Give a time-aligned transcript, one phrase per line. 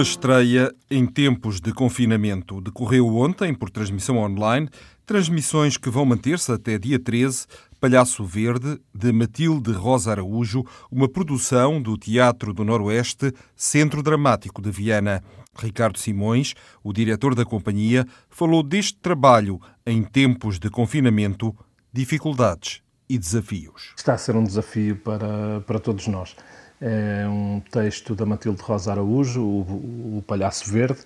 [0.00, 4.66] Uma estreia em tempos de confinamento decorreu ontem por transmissão online,
[5.04, 7.46] transmissões que vão manter-se até dia 13.
[7.78, 14.70] Palhaço Verde, de Matilde Rosa Araújo, uma produção do Teatro do Noroeste, Centro Dramático de
[14.70, 15.22] Viana.
[15.54, 21.54] Ricardo Simões, o diretor da companhia, falou deste trabalho em tempos de confinamento,
[21.92, 23.92] dificuldades e desafios.
[23.98, 26.34] Está a ser um desafio para, para todos nós.
[26.80, 31.00] É um texto da Matilde Rosa Araújo, o, o Palhaço Verde,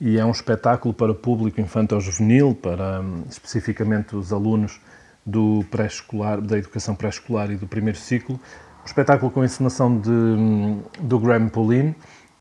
[0.00, 4.80] e é um espetáculo para público infantil-juvenil, para hum, especificamente os alunos
[5.24, 8.34] do pré-escolar, da educação pré-escolar e do primeiro ciclo.
[8.82, 11.94] Um espetáculo com a encenação de, hum, do Graham Pauline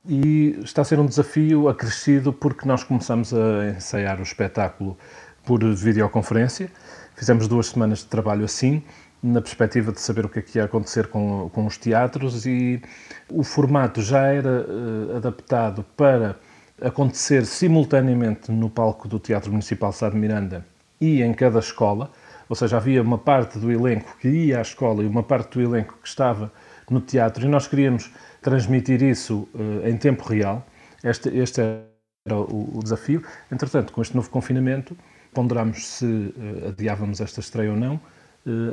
[0.04, 4.98] e está a ser um desafio acrescido porque nós começamos a ensaiar o espetáculo
[5.46, 6.72] por videoconferência.
[7.16, 8.82] Fizemos duas semanas de trabalho assim
[9.24, 12.82] na perspectiva de saber o que é que ia acontecer com, com os teatros e
[13.30, 16.40] o formato já era uh, adaptado para
[16.82, 20.66] acontecer simultaneamente no palco do Teatro Municipal Sá de Miranda
[21.00, 22.12] e em cada escola,
[22.50, 25.62] ou seja, havia uma parte do elenco que ia à escola e uma parte do
[25.62, 26.52] elenco que estava
[26.90, 28.12] no teatro e nós queríamos
[28.42, 30.66] transmitir isso uh, em tempo real.
[31.04, 33.24] Este, este era o, o, desafio.
[33.52, 34.98] Entretanto, com este novo confinamento,
[35.34, 38.00] ponderámos se uh, adiávamos esta estreia ou não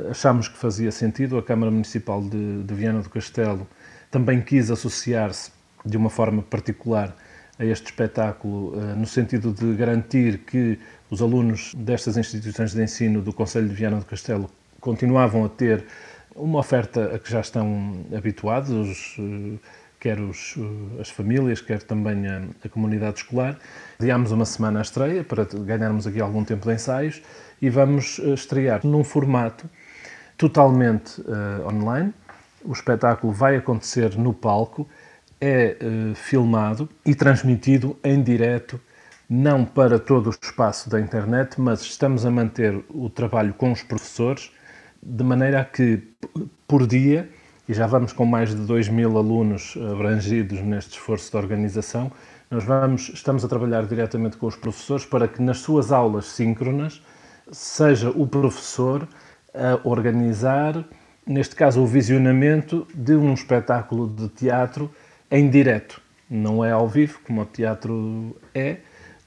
[0.09, 1.37] achámos que fazia sentido.
[1.37, 3.67] A Câmara Municipal de, de Viana do Castelo
[4.09, 5.51] também quis associar-se
[5.85, 7.15] de uma forma particular
[7.57, 10.79] a este espetáculo, uh, no sentido de garantir que
[11.09, 14.49] os alunos destas instituições de ensino do Conselho de Viana do Castelo
[14.79, 15.85] continuavam a ter
[16.33, 19.59] uma oferta a que já estão habituados, os, uh,
[19.99, 20.55] quer os,
[20.99, 23.57] as famílias, quer também a, a comunidade escolar.
[23.99, 27.21] Adiámos uma semana à estreia para ganharmos aqui algum tempo de ensaios
[27.61, 29.69] e vamos eh, estrear num formato
[30.37, 32.13] totalmente uh, online.
[32.63, 34.87] O espetáculo vai acontecer no palco,
[35.39, 38.79] é uh, filmado e transmitido em direto,
[39.29, 43.83] não para todo o espaço da internet, mas estamos a manter o trabalho com os
[43.83, 44.51] professores,
[45.03, 46.01] de maneira a que
[46.67, 47.29] por dia,
[47.69, 52.11] e já vamos com mais de 2 mil alunos abrangidos neste esforço de organização,
[52.49, 56.99] nós vamos, estamos a trabalhar diretamente com os professores para que nas suas aulas síncronas
[57.51, 59.07] seja o professor
[59.53, 60.83] a organizar,
[61.27, 64.89] neste caso, o visionamento de um espetáculo de teatro
[65.29, 66.01] em direto.
[66.27, 68.77] Não é ao vivo, como o teatro é,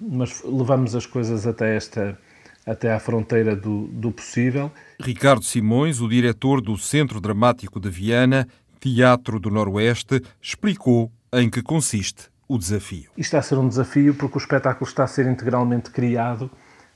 [0.01, 2.19] mas levamos as coisas até esta
[2.67, 4.71] até à fronteira do, do possível.
[5.01, 8.47] Ricardo Simões, o diretor do Centro Dramático de Viana,
[8.81, 13.11] Teatro do Noroeste, explicou em que consiste o desafio.
[13.17, 16.51] Isto está a ser um desafio porque o espetáculo está a ser integralmente criado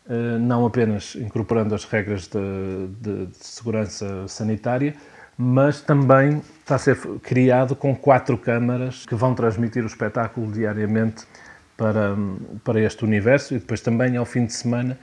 [0.09, 4.95] eh, não apenas incorporando as regras de, de, de, segurança sanitária,
[5.37, 11.27] mas também está a ser criado com quatro câmaras que vão transmitir o espetáculo diariamente
[11.77, 12.17] para,
[12.65, 14.99] para este universo e depois também ao fim de semana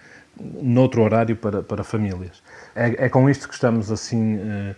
[0.61, 2.41] noutro horário para, para famílias.
[2.75, 4.75] É, é com isto que estamos assim eh,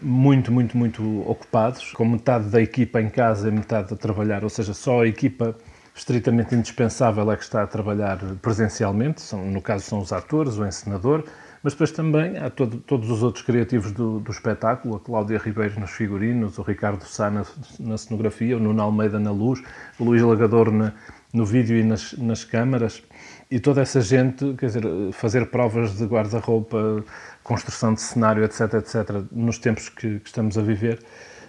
[0.00, 4.50] muito, muito, muito ocupados, com metade da equipa em casa e metade a trabalhar, ou
[4.50, 5.56] seja, só a equipa
[5.94, 10.66] estritamente indispensável é que está a trabalhar presencialmente, são, no caso são os atores, o
[10.66, 11.24] encenador,
[11.62, 15.78] mas depois também há todo, todos os outros criativos do, do, espetáculo, a Cláudia Ribeiro
[15.78, 17.44] nos figurinos, o Ricardo Sá na,
[17.78, 19.62] na cenografia, o Nuno Almeida na luz,
[19.98, 20.92] o Luís Lagador na,
[21.32, 23.02] no vídeo e nas, nas câmaras,
[23.50, 24.82] e toda essa gente, quer dizer,
[25.12, 27.04] fazer provas de guarda-roupa,
[27.42, 31.00] construção de cenário, etc, etc, nos tempos que, que estamos a viver,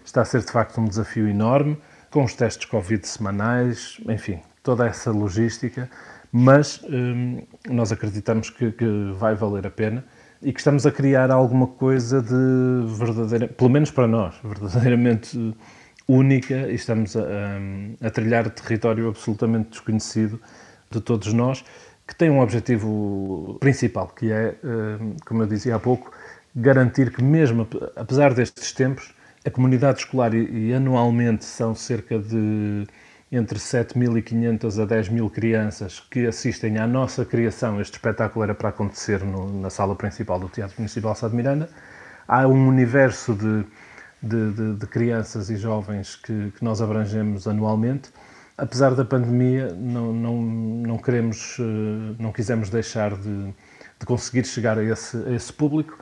[0.03, 1.77] está a ser de facto um desafio enorme
[2.09, 5.89] com os testes Covid semanais, enfim, toda essa logística,
[6.31, 10.05] mas hum, nós acreditamos que, que, vai valer a pena
[10.41, 15.55] e que estamos a criar alguma coisa de verdadeira, pelo menos para nós, verdadeiramente
[16.07, 20.41] única e estamos a, a, a trilhar território absolutamente desconhecido
[20.89, 21.63] de todos nós,
[22.07, 26.11] que tem um objetivo principal, que é, hum, como eu dizia há pouco,
[26.55, 29.13] garantir que mesmo apesar destes tempos,
[29.45, 32.85] a comunidade escolar, e, e anualmente são cerca de
[33.31, 37.79] entre 7.500 a 10.000 crianças que assistem à nossa criação.
[37.79, 41.69] Este espetáculo era para acontecer no, na sala principal do Teatro Municipal Sá de Miranda.
[42.27, 43.65] Há um universo de,
[44.21, 48.09] de, de, de crianças e jovens que, que, nós abrangemos anualmente.
[48.57, 54.77] Apesar da pandemia, não, não, não queremos, eh, não quisemos deixar de, de conseguir chegar
[54.77, 55.97] a esse, a esse público,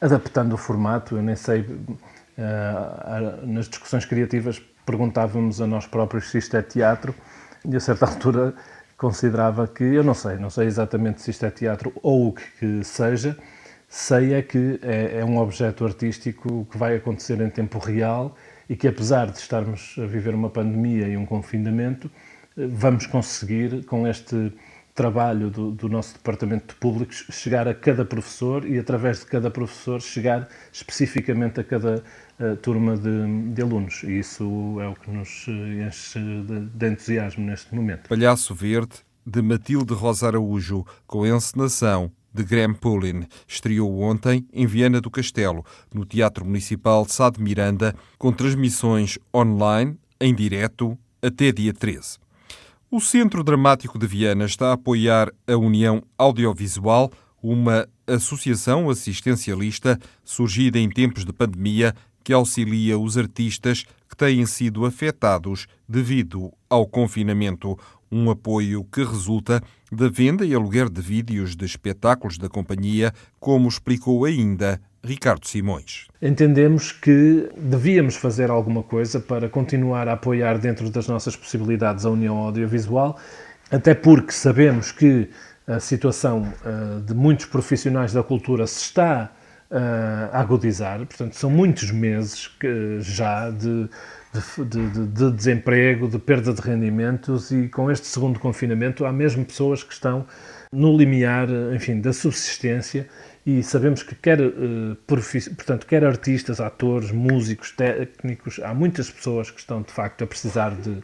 [0.00, 1.16] adaptando o formato.
[1.16, 7.14] Eu nem sei, uh, nas discussões criativas, perguntávamos a nós próprios se isto é teatro
[7.64, 8.54] e a certa altura
[8.96, 12.44] considerava que, eu não sei, não sei exatamente se isto é teatro ou o que,
[12.58, 13.36] que seja,
[13.88, 18.36] sei é que é, é, um objeto artístico que vai acontecer em tempo real
[18.68, 22.10] e que apesar de estarmos a viver uma pandemia e um confinamento,
[22.56, 24.52] vamos conseguir com este
[24.94, 29.50] trabalho do, do, nosso Departamento de Públicos chegar a cada professor e, através de cada
[29.50, 32.02] professor, chegar especificamente a cada
[32.38, 34.02] uh, turma de, de, alunos.
[34.02, 34.44] E isso
[34.80, 38.08] é o que nos eh, enche de, de entusiasmo neste momento.
[38.08, 38.96] Palhaço Verde,
[39.26, 45.64] de Matilde Rosa Araújo, com encenação de Graham Pullin, estreou ontem em Viana do Castelo,
[45.92, 52.21] no Teatro Municipal Sá de Miranda, com transmissões online, em direto, até dia 13.
[52.94, 57.10] O Centro Dramático de Viana está a apoiar a União Audiovisual,
[57.42, 64.84] uma associação assistencialista surgida em tempos de pandemia que auxilia os artistas que têm sido
[64.84, 67.78] afetados devido ao confinamento.
[68.14, 73.10] Um apoio que resulta da venda e aluguer de vídeos de espetáculos da companhia,
[73.40, 76.08] como explicou ainda Ricardo Simões.
[76.20, 82.10] Entendemos que devíamos fazer alguma coisa para continuar a apoiar dentro das nossas possibilidades a
[82.10, 83.18] União Audiovisual,
[83.70, 85.30] até porque sabemos que
[85.66, 89.32] a situação uh, de muitos profissionais da cultura se está
[89.72, 93.88] uh, agudizar, portanto, são muitos meses que, já de,
[94.32, 99.44] de, de, de, desemprego, de perda de rendimentos e com este segundo confinamento há mesmo
[99.44, 100.26] pessoas que estão
[100.70, 103.08] no limiar, enfim, da subsistência
[103.44, 109.58] e sabemos que quer, uh, portanto, quer artistas, atores, músicos, técnicos, há muitas pessoas que
[109.58, 111.02] estão de facto a precisar de,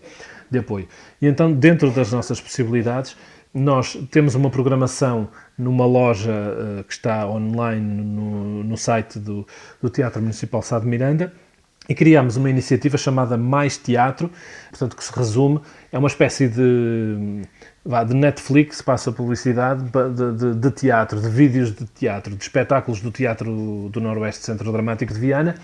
[0.50, 0.86] de apoio.
[1.20, 3.16] E então, dentro das nossas possibilidades,
[3.52, 9.46] nós temos uma programação numa loja uh, que está online no, no site do,
[9.80, 11.32] do Teatro Municipal Sá de Miranda
[11.88, 14.30] e criámos uma iniciativa chamada Mais Teatro,
[14.68, 15.60] portanto, que se resume,
[15.90, 17.42] é uma espécie de
[18.06, 23.10] de Netflix, passa publicidade de, de, de, teatro, de vídeos de teatro, de espetáculos do
[23.10, 25.54] Teatro do Noroeste Centro Dramático de Viana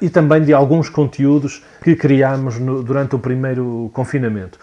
[0.00, 4.58] e também de alguns conteúdos que criámos no, durante o primeiro confinamento.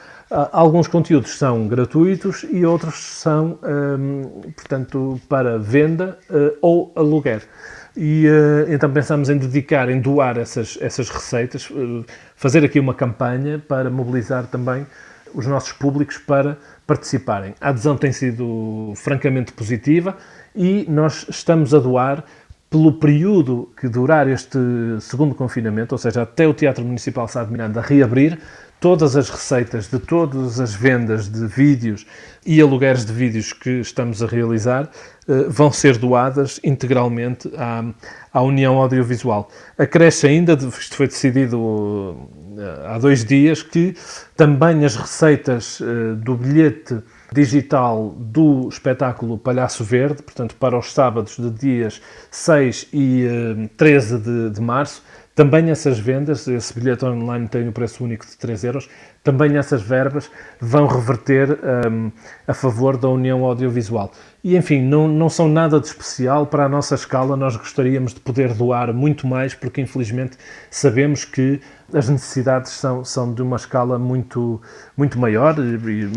[0.53, 7.41] Alguns conteúdos são gratuitos e outros são, hum, portanto, para venda uh, ou aluguer.
[7.97, 12.93] E uh, então pensamos em dedicar, em doar essas, essas receitas, uh, fazer aqui uma
[12.93, 14.87] campanha para mobilizar também
[15.33, 16.57] os nossos públicos para
[16.87, 17.53] participarem.
[17.59, 20.15] A adesão tem sido francamente positiva
[20.55, 22.23] e nós estamos a doar
[22.71, 24.57] pelo período que durar este
[25.01, 28.39] segundo confinamento, ou seja, até o Teatro Municipal Sá de Miranda reabrir,
[28.79, 32.07] todas as receitas de todas as vendas de vídeos
[32.45, 34.89] e alugueres de vídeos que estamos a realizar
[35.27, 37.83] eh, vão ser doadas integralmente à,
[38.33, 39.49] à União Audiovisual.
[39.77, 42.17] Acresce ainda, isto foi decidido
[42.57, 43.95] eh, há dois dias, que
[44.37, 47.01] também as receitas eh, do bilhete
[47.33, 54.49] digital do espetáculo Palhaço Verde, portanto, para os sábados de dias 6 e 13 de,
[54.49, 55.01] de março,
[55.33, 58.89] também essas vendas, esse bilhete online tem o preço único de 3 euros,
[59.23, 61.57] também essas verbas vão reverter
[61.89, 62.11] um,
[62.47, 64.11] a favor da União Audiovisual.
[64.43, 68.19] E, enfim, não, não são nada de especial para a nossa escala, nós gostaríamos de
[68.19, 70.37] poder doar muito mais, porque infelizmente
[70.69, 71.61] sabemos que
[71.93, 74.61] as necessidades são, são de uma escala muito,
[74.97, 75.55] muito maior,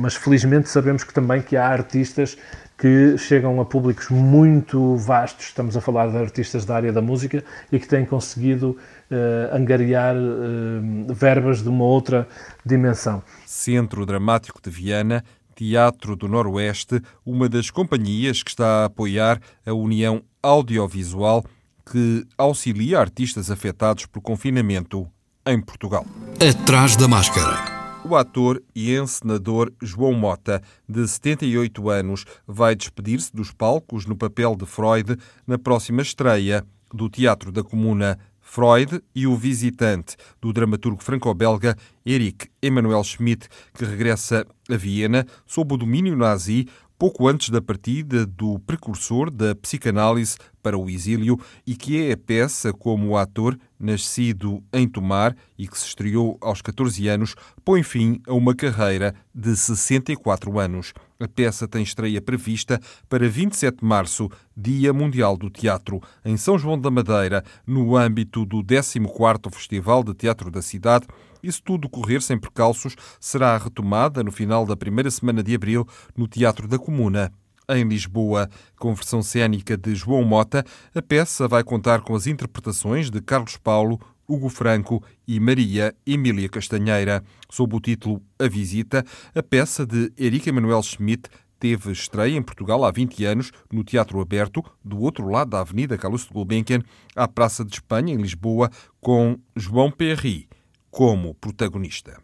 [0.01, 2.37] mas felizmente sabemos que também que há artistas
[2.77, 7.45] que chegam a públicos muito vastos, estamos a falar de artistas da área da música
[7.71, 8.77] e que têm conseguido
[9.11, 12.29] uh, angariar uh, verbas de uma outra
[12.65, 13.23] dimensão.
[13.47, 19.73] Centro Dramático de Viana, Teatro do Noroeste, uma das companhias que está a apoiar a
[19.73, 21.45] União Audiovisual
[21.91, 25.07] que auxilia artistas afetados pelo confinamento
[25.47, 26.05] em Portugal.
[26.41, 27.74] Atrás da máscara.
[28.07, 34.55] O ator e encenador João Mota, de 78 anos, vai despedir-se dos palcos no papel
[34.55, 38.19] de Freud na próxima estreia do Teatro da Comuna.
[38.47, 45.73] Freud e o Visitante, do dramaturgo franco-belga Eric Emanuel Schmidt, que regressa a Viena sob
[45.73, 51.75] o domínio nazi, pouco antes da partida do precursor da psicanálise para o exílio e
[51.75, 57.07] que é a peça como ator, nascido em Tomar e que se estreou aos 14
[57.09, 57.35] anos,
[57.65, 60.95] põe fim a uma carreira de 64 anos.
[61.21, 66.59] A peça tem estreia prevista para 27 de março, Dia Mundial do Teatro, em São
[66.59, 71.07] João da Madeira, no âmbito do 14º Festival de Teatro da cidade.
[71.45, 75.87] E se tudo correr sem percalços, será retomada no final da primeira semana de abril
[76.17, 77.31] no Teatro da Comuna
[77.69, 78.49] em Lisboa.
[78.79, 83.59] Com versão cênica de João Mota, a peça vai contar com as interpretações de Carlos
[83.59, 87.23] Paulo, Hugo Franco e Maria Emília Castanheira.
[87.51, 91.29] Sob o título A Visita, a peça de Erika Emanuel Schmidt
[91.61, 95.99] teve estreia em Portugal há 20 anos no Teatro Aberto, do outro lado da Avenida
[95.99, 96.81] Carlos de Gulbenkian,
[97.15, 100.49] à Praça de Espanha, em Lisboa, com João Perry
[100.95, 102.17] como protagonista.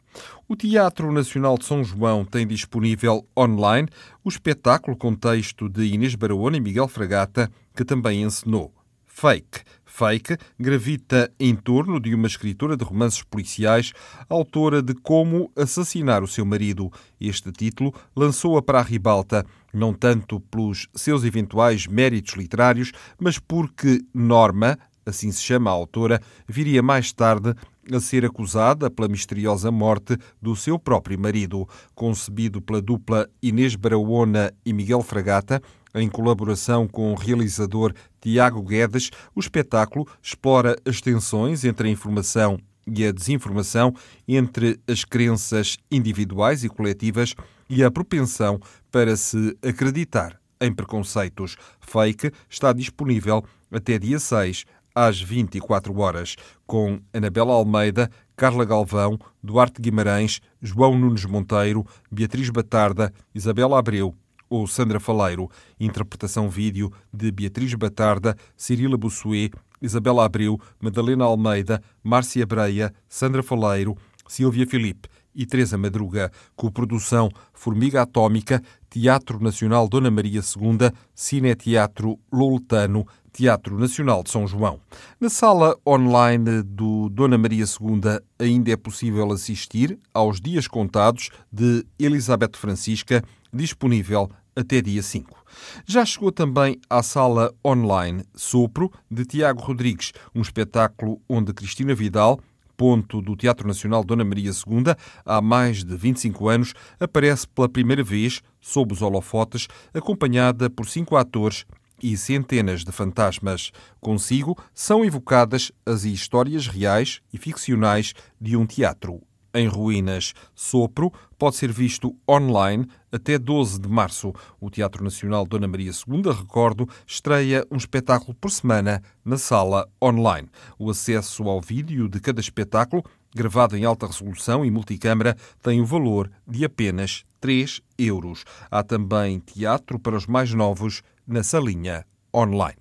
[0.49, 3.89] O Teatro Nacional de São João tem disponível online
[4.23, 8.73] o espetáculo com texto de Inês Barahona e Miguel Fragata, que também encenou.
[9.05, 9.63] Fake.
[9.85, 13.93] Fake gravita em torno de uma escritora de romances policiais,
[14.29, 16.93] autora de Como Assassinar o Seu Marido.
[17.21, 24.01] Este título lançou-a para a ribalta, não tanto pelos seus eventuais méritos literários, mas porque
[24.15, 27.53] Norma, assim se chama a autora, viria mais tarde
[27.93, 31.69] a ser acusada pela misteriosa morte do seu próprio marido.
[31.95, 35.63] Concebido pela dupla Inês Barahona e Miguel Fragata,
[35.95, 42.59] em colaboração com o realizador Tiago Guedes, o espetáculo explora as tensões entre a informação
[42.87, 43.95] e a desinformação,
[44.27, 47.35] entre as crenças individuais e coletivas
[47.69, 48.61] e a propensão
[48.91, 51.57] para se acreditar em preconceitos.
[51.81, 54.65] Fake está disponível até dia 6
[55.09, 63.11] às 24 horas, com Anabela Almeida, Carla Galvão, Duarte Guimarães, João Nunes Monteiro, Beatriz Batarda,
[63.35, 64.15] Isabela Abreu
[64.49, 65.49] ou Sandra Faleiro.
[65.79, 73.97] Interpretação vídeo de Beatriz Batarda, Cirila Bussuet, Isabela Abreu, Madalena Almeida, Márcia Breia, Sandra Faleiro,
[74.29, 83.07] Silvia Filipe e Teresa Madruga, co-produção Formiga Atómica, Teatro Nacional Dona Maria II, Cineteatro Loletano,
[83.33, 84.81] Teatro Nacional de São João.
[85.21, 91.87] Na sala online do Dona Maria II ainda é possível assistir aos Dias Contados de
[91.99, 93.23] Elizabeth Francisca,
[93.53, 95.45] disponível até dia 5.
[95.87, 102.41] Já chegou também à sala online Sopro, de Tiago Rodrigues, um espetáculo onde Cristina Vidal
[102.81, 104.95] ponto do Teatro Nacional Dona Maria II,
[105.27, 111.15] há mais de 25 anos, aparece pela primeira vez sob os holofotes, acompanhada por cinco
[111.15, 111.67] atores
[112.03, 113.71] e centenas de fantasmas.
[114.01, 119.21] Consigo são evocadas as histórias reais e ficcionais de um teatro
[119.55, 120.33] em ruínas.
[120.55, 124.33] Sopro pode ser visto online até 12 de março.
[124.61, 130.49] O Teatro Nacional Dona Maria II, recordo, estreia um espetáculo por semana na sala online.
[130.79, 133.05] O acesso ao vídeo de cada espetáculo,
[133.35, 138.45] gravado em alta resolução e multicâmara, tem o valor de apenas 3 euros.
[138.71, 142.81] Há também teatro para os mais novos na salinha online.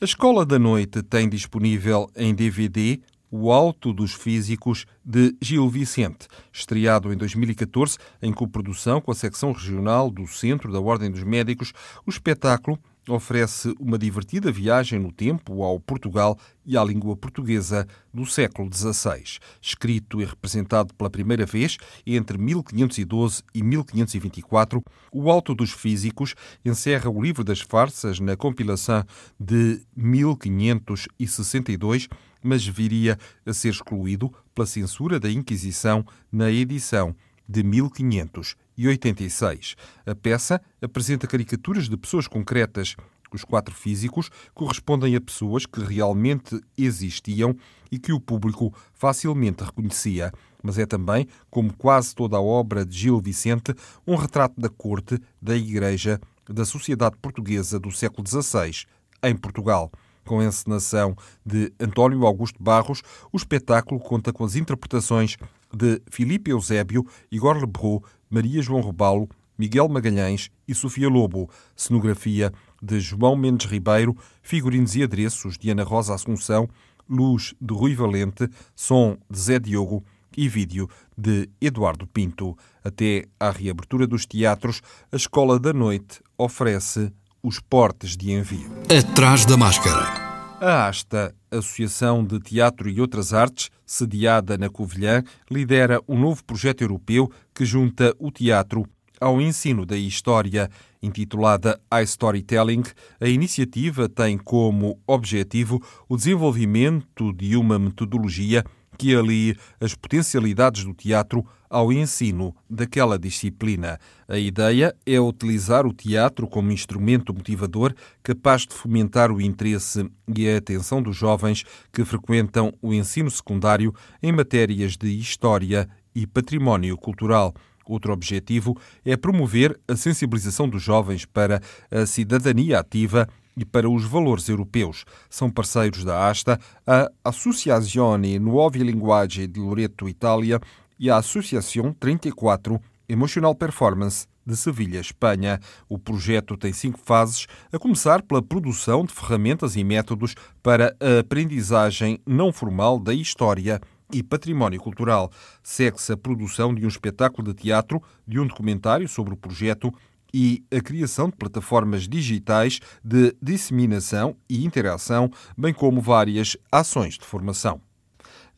[0.00, 3.00] A Escola da Noite tem disponível em DVD
[3.30, 9.50] o Alto dos Físicos de Gil Vicente, estreado em 2014 em coprodução com a secção
[9.50, 11.72] regional do Centro da Ordem dos Médicos.
[12.06, 18.24] O espetáculo oferece uma divertida viagem no tempo ao Portugal e à língua portuguesa do
[18.24, 19.38] século XVI.
[19.60, 24.82] Escrito e representado pela primeira vez entre 1512 e 1524,
[25.12, 26.34] O Alto dos Físicos
[26.64, 29.04] encerra o livro das farsas na compilação
[29.38, 32.08] de 1562,
[32.42, 37.14] mas viria a ser excluído pela censura da Inquisição na edição
[37.48, 39.76] de 1586.
[40.06, 42.96] A peça apresenta caricaturas de pessoas concretas.
[43.32, 47.56] Os quatro físicos correspondem a pessoas que realmente existiam
[47.90, 50.32] e que o público facilmente reconhecia.
[50.62, 53.74] Mas é também, como quase toda a obra de Gil Vicente,
[54.06, 58.84] um retrato da corte, da igreja, da sociedade portuguesa do século XVI,
[59.22, 59.90] em Portugal.
[60.24, 65.36] Com a encenação de António Augusto Barros, o espetáculo conta com as interpretações
[65.74, 69.28] de Filipe Eusébio, Igor Lebrou, Maria João Rebalo,
[69.58, 72.52] Miguel Magalhães e Sofia Lobo, cenografia
[72.82, 76.68] de João Mendes Ribeiro, figurinos e adereços de Ana Rosa Assunção,
[77.08, 80.04] luz de Rui Valente, som de Zé Diogo
[80.36, 82.56] e vídeo de Eduardo Pinto.
[82.82, 87.12] Até à reabertura dos teatros, a Escola da Noite oferece
[87.42, 88.70] os portes de envio.
[88.90, 90.23] Atrás da máscara.
[90.66, 96.80] A ASTA, Associação de Teatro e Outras Artes, sediada na Covilhã, lidera um novo projeto
[96.80, 98.86] europeu que junta o teatro
[99.20, 100.70] ao ensino da história.
[101.02, 102.82] Intitulada iStorytelling,
[103.20, 108.64] a iniciativa tem como objetivo o desenvolvimento de uma metodologia
[108.96, 113.98] que alie as potencialidades do teatro ao ensino daquela disciplina.
[114.28, 120.48] A ideia é utilizar o teatro como instrumento motivador capaz de fomentar o interesse e
[120.48, 126.96] a atenção dos jovens que frequentam o ensino secundário em matérias de história e património
[126.96, 127.52] cultural.
[127.86, 131.60] Outro objetivo é promover a sensibilização dos jovens para
[131.90, 135.04] a cidadania ativa e para os valores europeus.
[135.28, 140.60] São parceiros da ASTA a Associazione Nuove Linguaggi de Loreto, Itália
[140.98, 145.60] e a Associação 34 Emotional Performance de Sevilha, Espanha.
[145.88, 151.20] O projeto tem cinco fases, a começar pela produção de ferramentas e métodos para a
[151.20, 153.80] aprendizagem não formal da história
[154.12, 155.30] e património cultural.
[155.62, 159.92] Segue-se a produção de um espetáculo de teatro, de um documentário sobre o projeto
[160.34, 167.24] e a criação de plataformas digitais de disseminação e interação, bem como várias ações de
[167.24, 167.80] formação.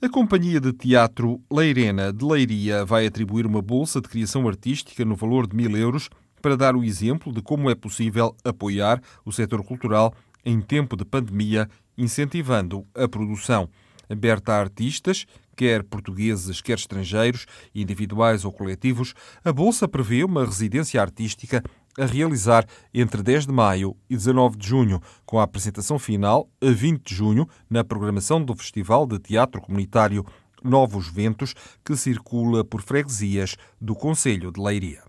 [0.00, 5.14] A Companhia de Teatro Leirena de Leiria vai atribuir uma bolsa de criação artística no
[5.14, 6.08] valor de mil euros
[6.40, 10.14] para dar o exemplo de como é possível apoiar o setor cultural
[10.46, 11.68] em tempo de pandemia,
[11.98, 13.68] incentivando a produção.
[14.08, 21.00] Aberta a artistas, quer portugueses, quer estrangeiros, individuais ou coletivos, a Bolsa prevê uma residência
[21.00, 21.62] artística
[21.98, 26.70] a realizar entre 10 de maio e 19 de junho, com a apresentação final a
[26.70, 30.24] 20 de junho na programação do Festival de Teatro Comunitário
[30.62, 35.02] Novos Ventos, que circula por freguesias do Conselho de Leiria.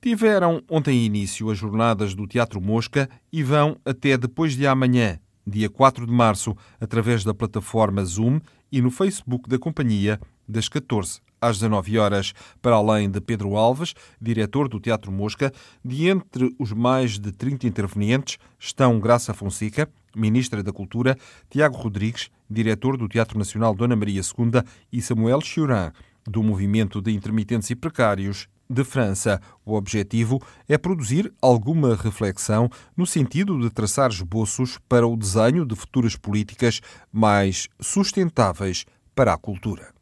[0.00, 5.68] Tiveram ontem início as jornadas do Teatro Mosca e vão até depois de amanhã, dia
[5.68, 11.58] 4 de março, através da plataforma Zoom e no Facebook da companhia, das 14 às
[11.58, 12.32] 19 horas,
[12.62, 15.52] para além de Pedro Alves, diretor do Teatro Mosca.
[15.84, 21.18] De entre os mais de 30 intervenientes estão Graça Fonseca, Ministra da Cultura,
[21.50, 25.90] Tiago Rodrigues, diretor do Teatro Nacional Dona Maria II e Samuel Churan,
[26.24, 29.40] do Movimento de Intermitentes e Precários de França.
[29.64, 35.76] O objetivo é produzir alguma reflexão no sentido de traçar esboços para o desenho de
[35.76, 36.80] futuras políticas
[37.12, 39.92] mais sustentáveis para a cultura.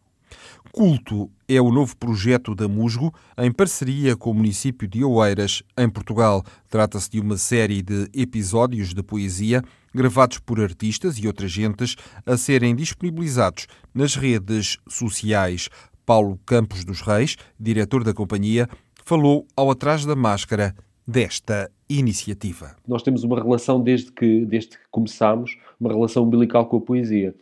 [0.73, 5.89] Culto é o novo projeto da Musgo, em parceria com o município de Oeiras, em
[5.91, 6.45] Portugal.
[6.69, 12.37] Trata-se de uma série de episódios de poesia gravados por artistas e outras gentes a
[12.37, 15.69] serem disponibilizados nas redes sociais.
[16.05, 18.69] Paulo Campos dos Reis, diretor da companhia,
[19.05, 20.75] falou ao Atrás da Máscara
[21.07, 22.77] desta iniciativa.
[22.87, 27.35] Nós temos uma relação desde que, desde que começámos, uma relação umbilical com a poesia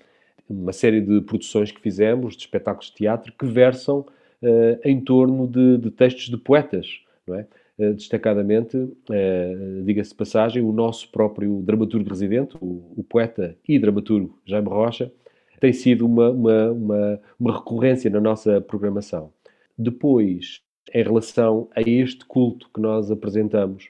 [0.49, 5.47] uma série de produções que fizemos, de espetáculos de teatro, que versam uh, em torno
[5.47, 7.47] de, de, textos de poetas, não é?
[7.79, 13.79] Uh, destacadamente, uh, diga-se de passagem, o nosso próprio dramaturgo residente, o, o, poeta e
[13.79, 15.13] dramaturgo Jaime Rocha,
[15.61, 19.33] tem sido uma, uma, uma, uma recorrência na nossa programação.
[19.77, 20.61] Depois,
[20.93, 23.89] em relação a este culto que nós apresentamos,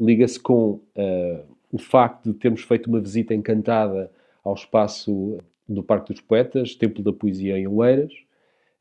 [0.00, 0.80] liga-se com
[1.72, 4.10] o facto de termos feito uma visita encantada
[4.42, 8.12] ao espaço do Parque dos Poetas, Templo da Poesia em Oeiras.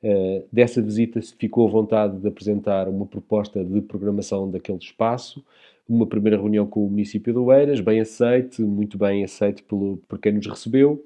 [0.02, 5.44] Uh, dessa visita se ficou à vontade de apresentar uma proposta de programação daquele espaço,
[5.90, 10.20] uma primeira reunião com o município de Oeiras, bem aceite, muito bem aceite pelo, por
[10.20, 11.04] quem nos recebeu.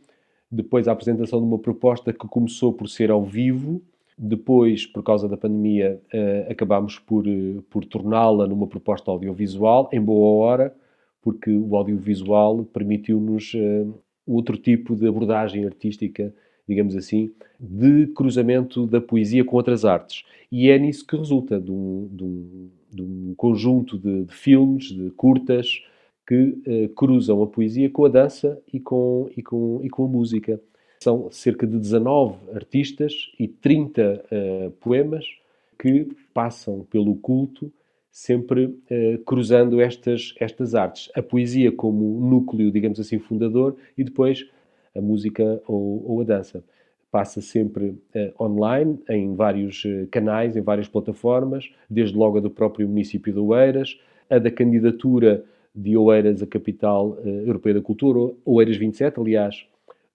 [0.52, 3.82] Depois a apresentação de uma proposta que começou por ser ao vivo,
[4.18, 10.02] depois, por causa da pandemia, uh, acabámos por, uh, por torná-la numa proposta audiovisual, em
[10.02, 10.76] boa hora,
[11.22, 13.54] porque o audiovisual permitiu-nos
[14.26, 16.34] outro tipo de abordagem artística,
[16.68, 20.24] digamos assim, de cruzamento da poesia com outras artes.
[20.52, 24.86] E é nisso que resulta de um, de um, de um conjunto de, de, filmes,
[24.86, 25.84] de curtas,
[26.32, 30.08] que uh, cruzam a poesia com a dança e com, e, com, e com a
[30.08, 30.62] música.
[31.02, 35.26] São cerca de 19 artistas e 30 uh, eh, poemas
[35.78, 37.70] que passam pelo culto
[38.12, 41.10] sempre eh, cruzando estas, estas artes.
[41.16, 44.48] A poesia como núcleo, digamos assim, fundador e depois
[44.96, 46.64] a música ou, ou a dança.
[47.10, 52.50] Passa sempre eh, online, em vários eh, canais, em várias plataformas, desde logo a do
[52.50, 58.78] próprio município de Oeiras, a da candidatura de Oeiras a capital europeia da cultura, Oeiras
[58.78, 59.66] 27, aliás,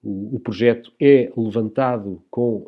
[0.03, 2.67] o, o projeto é levantado com,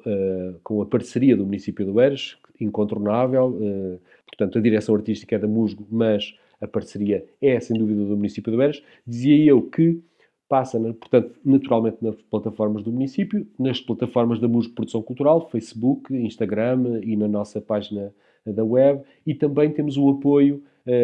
[0.63, 4.01] com a parceria do município de Oeiras, incontornável,
[4.39, 8.53] Portanto, a direção artística é da Musgo, mas a parceria é, sem dúvida, do município
[8.53, 8.83] de Eiras.
[9.05, 10.01] Dizia eu que
[10.49, 17.01] passa, portanto, naturalmente nas plataformas do município, nas plataformas da Musgo Produção Cultural, Facebook, Instagram
[17.03, 18.13] e na nossa página
[18.47, 20.63] da web e também temos o apoio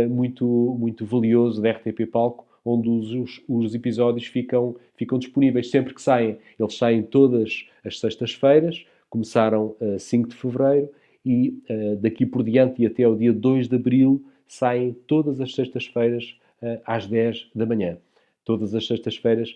[0.08, 5.92] muito, muito valioso da RTP Palco, onde os, os, os, episódios ficam, ficam disponíveis sempre
[5.92, 6.38] que saem.
[6.58, 10.88] Eles saem todas as sextas-feiras, começaram a uh, 5 de fevereiro
[11.24, 15.54] e uh, daqui por diante e até ao dia 2 de abril saem todas as
[15.54, 16.36] sextas-feiras
[16.86, 17.98] às 10 da manhã.
[18.42, 19.54] Todas as sextas-feiras,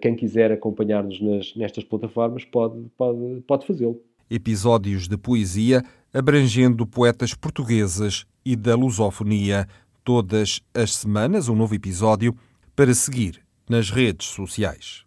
[0.00, 4.00] quem quiser acompanhar-nos nestas plataformas pode, pode, pode fazê-lo.
[4.30, 9.66] Episódios de poesia abrangendo poetas portuguesas e da lusofonia.
[10.04, 12.36] Todas as semanas, um novo episódio
[12.74, 15.04] para seguir nas redes sociais.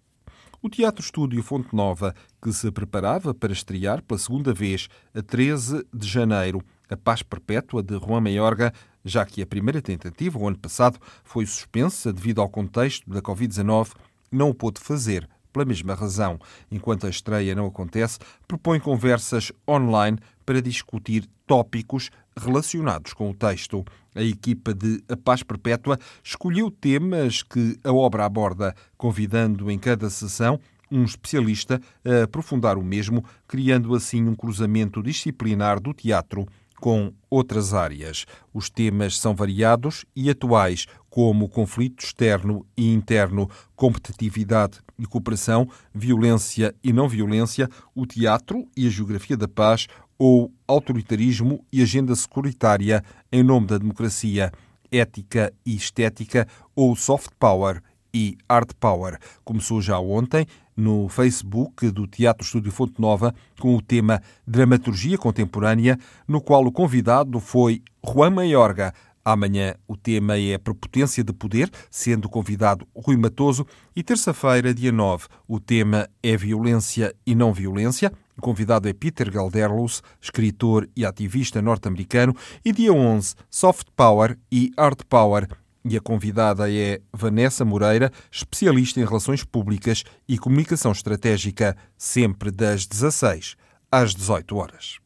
[0.61, 5.85] O Teatro Estúdio Fonte Nova, que se preparava para estrear pela segunda vez a 13
[5.93, 10.57] de janeiro a Paz Perpétua de Juan Mayorga, já que a primeira tentativa, o ano
[10.57, 13.91] passado, foi suspensa devido ao contexto da Covid-19,
[14.31, 16.37] não o pôde fazer pela mesma razão.
[16.69, 23.85] Enquanto a estreia não acontece, propõe conversas online para discutir tópicos relacionados com o texto.
[24.13, 30.09] A equipa de A Paz Perpétua escolheu temas que a obra aborda, convidando em cada
[30.09, 30.59] sessão
[30.91, 36.45] um especialista a aprofundar o mesmo, criando assim um cruzamento disciplinar do teatro
[36.81, 38.25] com outras áreas.
[38.53, 46.75] Os temas são variados e atuais, como conflito externo e interno, competitividade e cooperação, violência
[46.83, 49.87] e não violência, o teatro e a geografia da paz,
[50.19, 53.01] ou autoritarismo e agenda securitária
[53.31, 54.51] em nome da democracia,
[54.91, 57.81] ética e estética, ou soft power
[58.13, 59.17] e hard power.
[59.45, 65.97] Começou já ontem no Facebook do Teatro Estúdio Fonte Nova com o tema Dramaturgia Contemporânea,
[66.27, 68.93] no qual o convidado foi Juan Mayorga.
[69.27, 73.65] Amanhã o tema é Prepotência de Poder, sendo convidado Rui Matoso.
[73.95, 78.13] E terça-feira, dia 9, o tema é Violência e Não Violência.
[78.37, 82.35] O convidado é Peter Galderlos, escritor e ativista norte-americano.
[82.63, 85.47] E dia 11, Soft Power e Hard Power,
[85.83, 92.85] e a convidada é Vanessa Moreira, especialista em relações públicas e comunicação estratégica, sempre das
[92.85, 93.55] 16
[93.91, 95.04] às 18 horas.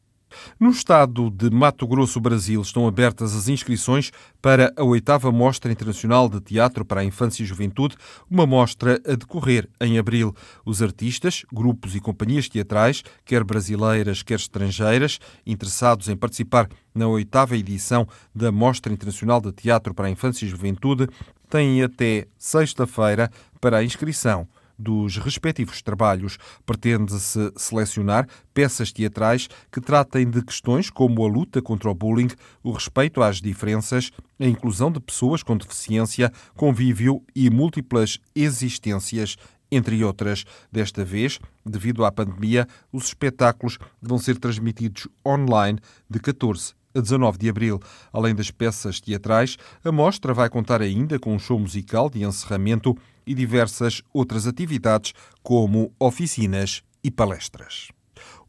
[0.58, 6.28] No estado de Mato Grosso, Brasil, estão abertas as inscrições para a oitava Mostra Internacional
[6.28, 7.96] de Teatro para a Infância e Juventude,
[8.30, 10.34] uma mostra a decorrer em abril.
[10.64, 17.56] Os artistas, grupos e companhias teatrais, quer brasileiras, quer estrangeiras, interessados em participar na oitava
[17.56, 21.08] edição da Mostra Internacional de Teatro para a Infância e Juventude,
[21.48, 24.48] têm até sexta-feira para a inscrição
[24.80, 26.38] dos respectivos trabalhos.
[26.64, 32.30] Pretende-se selecionar peças teatrais que tratem de questões como a luta contra o bullying,
[32.62, 39.36] o respeito às diferenças, a inclusão de pessoas com deficiência, convívio e múltiplas existências
[39.70, 40.44] entre outras.
[40.72, 47.38] Desta vez, devido à pandemia, os espetáculos vão ser transmitidos online de 14 a 19
[47.38, 47.80] de abril.
[48.12, 52.96] Além das peças teatrais, a mostra vai contar ainda com um show musical de encerramento
[53.26, 57.88] e diversas outras atividades, como oficinas e palestras.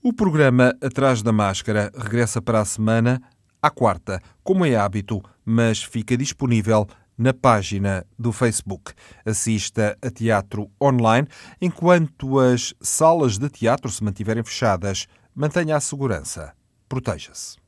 [0.04, 3.22] O programa Atrás da Máscara regressa para a semana,
[3.62, 8.94] à quarta, como é hábito, mas fica disponível na página do Facebook.
[9.24, 11.28] Assista a teatro online
[11.62, 15.08] enquanto as salas de teatro se mantiverem fechadas.
[15.36, 16.54] Mantenha a segurança.
[16.90, 17.61] Proteja-se.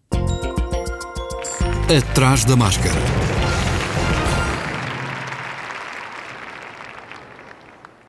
[1.89, 3.42] Atrás da máscara.